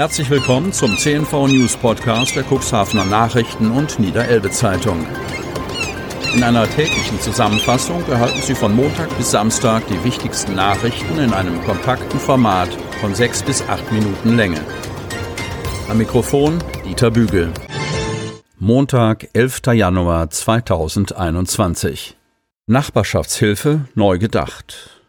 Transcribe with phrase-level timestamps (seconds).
[0.00, 5.06] Herzlich willkommen zum CNV News Podcast der Cuxhavener Nachrichten und Niederelbe Zeitung.
[6.34, 11.62] In einer täglichen Zusammenfassung erhalten Sie von Montag bis Samstag die wichtigsten Nachrichten in einem
[11.64, 12.70] kompakten Format
[13.02, 14.62] von sechs bis acht Minuten Länge.
[15.90, 17.52] Am Mikrofon Dieter Bügel.
[18.58, 19.60] Montag, 11.
[19.74, 22.16] Januar 2021.
[22.66, 24.99] Nachbarschaftshilfe neu gedacht.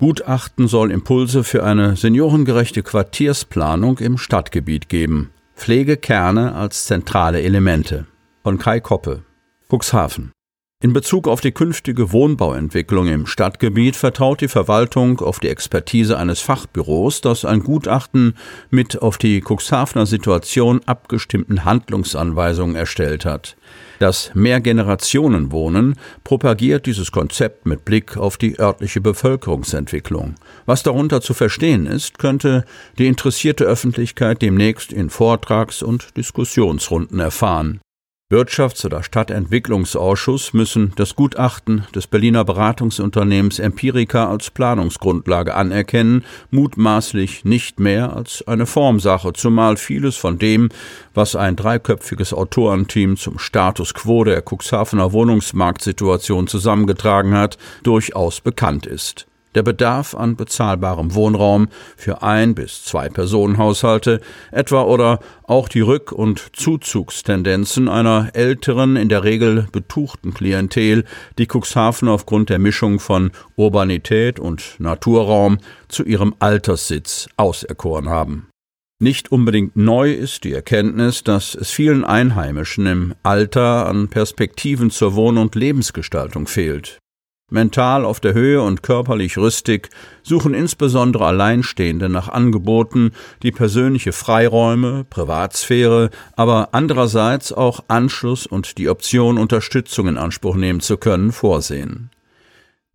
[0.00, 5.30] Gutachten soll Impulse für eine seniorengerechte Quartiersplanung im Stadtgebiet geben.
[5.54, 8.06] Pflegekerne als zentrale Elemente.
[8.42, 9.24] Von Kai Koppe.
[9.68, 10.32] Cuxhaven.
[10.82, 16.40] In Bezug auf die künftige Wohnbauentwicklung im Stadtgebiet vertraut die Verwaltung auf die Expertise eines
[16.40, 18.32] Fachbüros, das ein Gutachten
[18.70, 23.58] mit auf die Cuxhavener Situation abgestimmten Handlungsanweisungen erstellt hat.
[23.98, 30.36] Das Mehrgenerationenwohnen propagiert dieses Konzept mit Blick auf die örtliche Bevölkerungsentwicklung.
[30.64, 32.64] Was darunter zu verstehen ist, könnte
[32.96, 37.82] die interessierte Öffentlichkeit demnächst in Vortrags- und Diskussionsrunden erfahren.
[38.30, 47.80] Wirtschafts- oder Stadtentwicklungsausschuss müssen das Gutachten des Berliner Beratungsunternehmens Empirica als Planungsgrundlage anerkennen, mutmaßlich nicht
[47.80, 50.68] mehr als eine Formsache, zumal vieles von dem,
[51.12, 59.26] was ein dreiköpfiges Autorenteam zum Status quo der Cuxhavener Wohnungsmarktsituation zusammengetragen hat, durchaus bekannt ist.
[59.56, 64.20] Der Bedarf an bezahlbarem Wohnraum für ein bis zwei Personenhaushalte
[64.52, 71.04] etwa oder auch die Rück- und Zuzugstendenzen einer älteren, in der Regel betuchten Klientel,
[71.38, 78.46] die Cuxhaven aufgrund der Mischung von Urbanität und Naturraum zu ihrem Alterssitz auserkoren haben.
[79.02, 85.16] Nicht unbedingt neu ist die Erkenntnis, dass es vielen Einheimischen im Alter an Perspektiven zur
[85.16, 86.98] Wohn- und Lebensgestaltung fehlt.
[87.50, 89.90] Mental auf der Höhe und körperlich rüstig
[90.22, 93.12] suchen insbesondere Alleinstehende nach Angeboten,
[93.42, 100.80] die persönliche Freiräume, Privatsphäre, aber andererseits auch Anschluss und die Option, Unterstützung in Anspruch nehmen
[100.80, 102.10] zu können, vorsehen.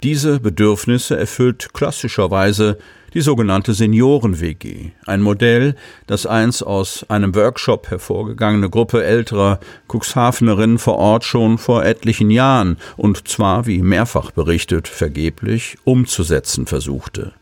[0.03, 2.77] Diese Bedürfnisse erfüllt klassischerweise
[3.15, 5.75] die sogenannte Senioren-WG, ein Modell,
[6.05, 12.77] das einst aus einem Workshop hervorgegangene Gruppe älterer Cuxhavenerinnen vor Ort schon vor etlichen Jahren
[12.97, 17.33] und zwar, wie mehrfach berichtet, vergeblich umzusetzen versuchte.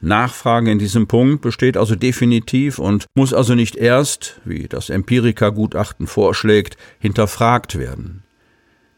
[0.00, 6.06] Nachfrage in diesem Punkt besteht also definitiv und muss also nicht erst, wie das Empirika-Gutachten
[6.06, 8.24] vorschlägt, hinterfragt werden.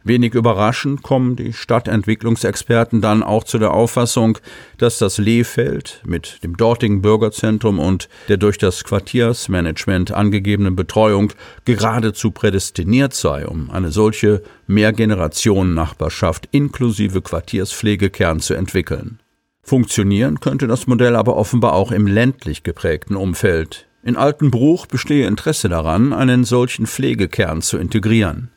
[0.04, 4.38] Wenig überraschend kommen die Stadtentwicklungsexperten dann auch zu der Auffassung,
[4.78, 11.32] dass das Lehfeld mit dem dortigen Bürgerzentrum und der durch das Quartiersmanagement angegebenen Betreuung
[11.64, 19.20] geradezu prädestiniert sei, um eine solche Mehrgenerationen-Nachbarschaft inklusive Quartierspflegekern zu entwickeln.
[19.62, 23.86] Funktionieren könnte das Modell aber offenbar auch im ländlich geprägten Umfeld.
[24.02, 28.50] In Altenbruch bestehe Interesse daran, einen solchen Pflegekern zu integrieren.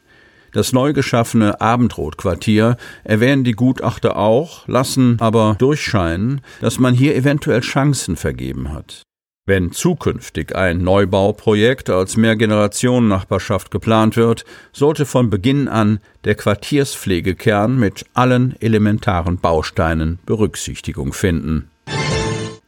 [0.56, 7.60] Das neu geschaffene Abendrotquartier erwähnen die Gutachter auch, lassen aber durchscheinen, dass man hier eventuell
[7.60, 9.02] Chancen vergeben hat.
[9.46, 18.06] Wenn zukünftig ein Neubauprojekt als Mehrgenerationen-Nachbarschaft geplant wird, sollte von Beginn an der Quartierspflegekern mit
[18.14, 21.70] allen elementaren Bausteinen Berücksichtigung finden.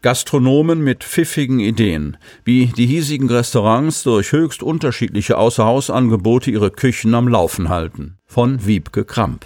[0.01, 7.27] Gastronomen mit pfiffigen Ideen, wie die hiesigen Restaurants durch höchst unterschiedliche Außerhausangebote ihre Küchen am
[7.27, 8.17] Laufen halten.
[8.25, 9.45] Von Wiebke Kramp.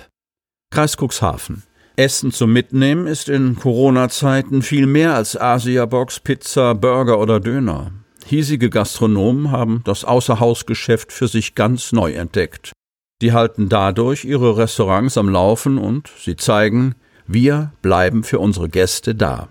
[0.69, 1.63] Kreis Cuxhaven.
[1.95, 7.91] Essen zum Mitnehmen ist in Corona-Zeiten viel mehr als Asiabox, Pizza, Burger oder Döner.
[8.25, 12.71] Hiesige Gastronomen haben das Außerhausgeschäft für sich ganz neu entdeckt.
[13.21, 16.95] Die halten dadurch ihre Restaurants am Laufen und sie zeigen,
[17.27, 19.47] wir bleiben für unsere Gäste da.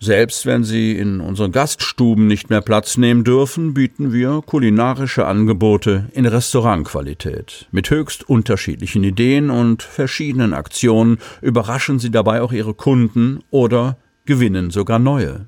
[0.00, 6.10] Selbst wenn sie in unseren Gaststuben nicht mehr Platz nehmen dürfen, bieten wir kulinarische Angebote
[6.12, 7.68] in Restaurantqualität.
[7.70, 13.96] Mit höchst unterschiedlichen Ideen und verschiedenen Aktionen überraschen sie dabei auch ihre Kunden oder
[14.26, 15.46] gewinnen sogar neue.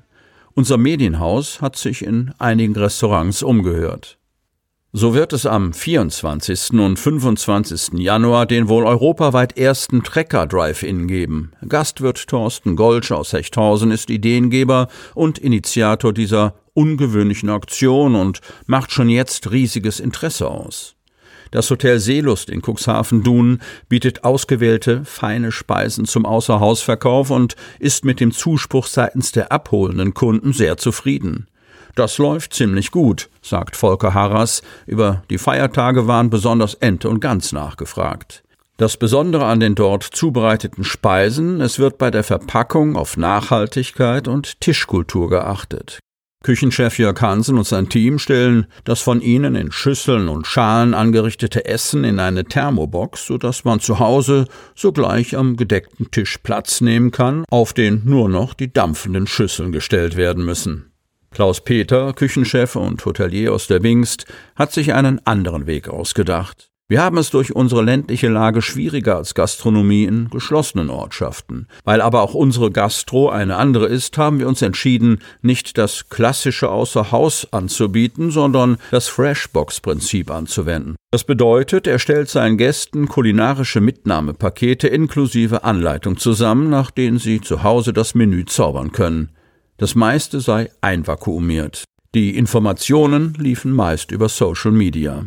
[0.55, 4.17] Unser Medienhaus hat sich in einigen Restaurants umgehört.
[4.99, 6.71] So wird es am 24.
[6.71, 7.99] und 25.
[7.99, 11.51] Januar den wohl europaweit ersten Trecker Drive-In geben.
[11.69, 19.07] Gastwirt Thorsten Golsch aus Hechthausen ist Ideengeber und Initiator dieser ungewöhnlichen Aktion und macht schon
[19.07, 20.95] jetzt riesiges Interesse aus.
[21.51, 28.31] Das Hotel Seelust in Cuxhaven-Dunen bietet ausgewählte, feine Speisen zum Außerhausverkauf und ist mit dem
[28.31, 31.45] Zuspruch seitens der abholenden Kunden sehr zufrieden.
[31.97, 34.61] Das läuft ziemlich gut, sagt Volker Harras.
[34.85, 38.43] Über die Feiertage waren besonders Ente und Gans nachgefragt.
[38.77, 44.61] Das Besondere an den dort zubereiteten Speisen, es wird bei der Verpackung auf Nachhaltigkeit und
[44.61, 45.97] Tischkultur geachtet.
[46.43, 51.65] Küchenchef Jörg Hansen und sein Team stellen das von ihnen in Schüsseln und Schalen angerichtete
[51.65, 54.45] Essen in eine Thermobox, sodass man zu Hause
[54.75, 60.15] sogleich am gedeckten Tisch Platz nehmen kann, auf den nur noch die dampfenden Schüsseln gestellt
[60.15, 60.91] werden müssen.
[61.31, 64.25] Klaus Peter, Küchenchef und Hotelier aus der Wingst,
[64.55, 66.71] hat sich einen anderen Weg ausgedacht.
[66.89, 71.67] Wir haben es durch unsere ländliche Lage schwieriger als Gastronomie in geschlossenen Ortschaften.
[71.83, 76.69] Weil aber auch unsere Gastro eine andere ist, haben wir uns entschieden, nicht das klassische
[76.69, 80.95] Außerhaus anzubieten, sondern das Freshbox-Prinzip anzuwenden.
[81.11, 87.63] Das bedeutet, er stellt seinen Gästen kulinarische Mitnahmepakete inklusive Anleitung zusammen, nach denen sie zu
[87.63, 89.31] Hause das Menü zaubern können.
[89.77, 91.83] Das meiste sei einvakuumiert.
[92.15, 95.25] Die Informationen liefen meist über Social Media.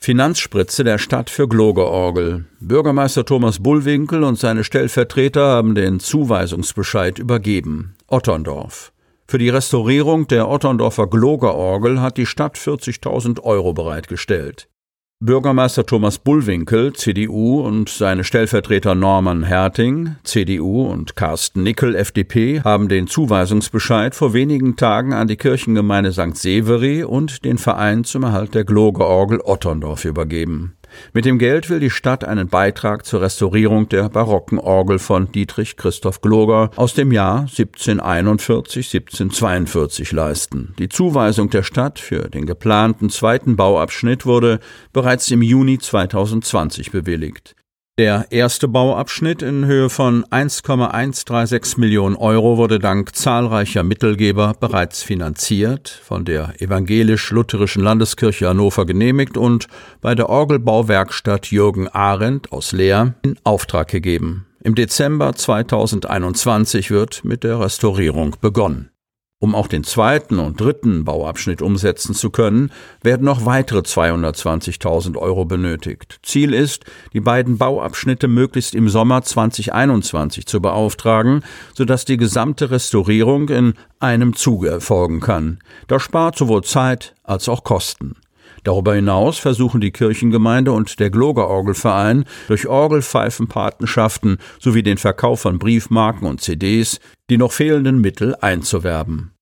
[0.00, 2.46] Finanzspritze der Stadt für Glogerorgel.
[2.60, 7.94] Bürgermeister Thomas Bullwinkel und seine Stellvertreter haben den Zuweisungsbescheid übergeben.
[8.06, 8.92] Otterndorf.
[9.26, 14.70] Für die Restaurierung der Otterndorfer Glogerorgel hat die Stadt 40.000 Euro bereitgestellt.
[15.20, 22.88] Bürgermeister Thomas Bullwinkel, CDU, und seine Stellvertreter Norman Herting, CDU, und Carsten Nickel, FDP, haben
[22.88, 26.36] den Zuweisungsbescheid vor wenigen Tagen an die Kirchengemeinde St.
[26.36, 30.77] Severi und den Verein zum Erhalt der Glogeorgel Otterndorf übergeben.
[31.12, 35.76] Mit dem Geld will die Stadt einen Beitrag zur Restaurierung der barocken Orgel von Dietrich
[35.76, 40.74] Christoph Gloger aus dem Jahr 1741, 1742 leisten.
[40.78, 44.60] Die Zuweisung der Stadt für den geplanten zweiten Bauabschnitt wurde
[44.92, 47.54] bereits im Juni 2020 bewilligt.
[47.98, 55.88] Der erste Bauabschnitt in Höhe von 1,136 Millionen Euro wurde dank zahlreicher Mittelgeber bereits finanziert,
[55.88, 59.66] von der evangelisch-lutherischen Landeskirche Hannover genehmigt und
[60.00, 64.46] bei der Orgelbauwerkstatt Jürgen Arendt aus Leer in Auftrag gegeben.
[64.62, 68.90] Im Dezember 2021 wird mit der Restaurierung begonnen.
[69.40, 75.44] Um auch den zweiten und dritten Bauabschnitt umsetzen zu können, werden noch weitere 220.000 Euro
[75.44, 76.18] benötigt.
[76.24, 83.48] Ziel ist, die beiden Bauabschnitte möglichst im Sommer 2021 zu beauftragen, sodass die gesamte Restaurierung
[83.48, 85.60] in einem Zuge erfolgen kann.
[85.86, 88.16] Das spart sowohl Zeit als auch Kosten.
[88.64, 96.26] Darüber hinaus versuchen die Kirchengemeinde und der Glogerorgelverein durch Orgelpfeifenpatenschaften sowie den Verkauf von Briefmarken
[96.26, 97.00] und CDs
[97.30, 99.32] die noch fehlenden Mittel einzuwerben.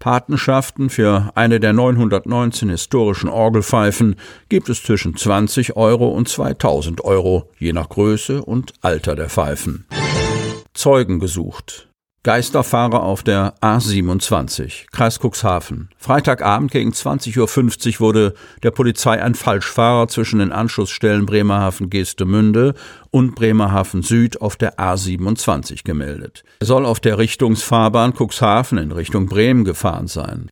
[0.00, 4.16] Patenschaften für eine der 919 historischen Orgelpfeifen
[4.48, 9.86] gibt es zwischen 20 Euro und 2000 Euro, je nach Größe und Alter der Pfeifen.
[10.72, 11.89] Zeugen gesucht.
[12.22, 15.88] Geisterfahrer auf der A27, Kreis Cuxhaven.
[15.96, 22.74] Freitagabend gegen 20.50 Uhr wurde der Polizei ein Falschfahrer zwischen den Anschlussstellen Bremerhaven-Geestemünde
[23.10, 26.44] und Bremerhaven Süd auf der A27 gemeldet.
[26.60, 30.50] Er soll auf der Richtungsfahrbahn Cuxhaven in Richtung Bremen gefahren sein.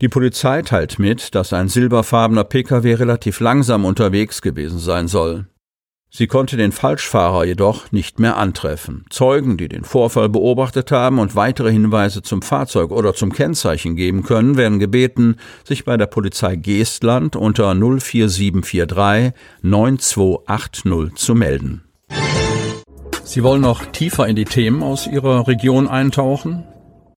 [0.00, 5.46] Die Polizei teilt mit, dass ein silberfarbener Pkw relativ langsam unterwegs gewesen sein soll.
[6.10, 9.04] Sie konnte den Falschfahrer jedoch nicht mehr antreffen.
[9.10, 14.22] Zeugen, die den Vorfall beobachtet haben und weitere Hinweise zum Fahrzeug oder zum Kennzeichen geben
[14.22, 19.32] können, werden gebeten, sich bei der Polizei Geestland unter 04743
[19.62, 21.84] 9280 zu melden.
[23.24, 26.64] Sie wollen noch tiefer in die Themen aus Ihrer Region eintauchen?